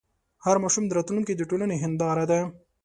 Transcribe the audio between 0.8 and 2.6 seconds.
د راتلونکي د ټولنې هنداره ده.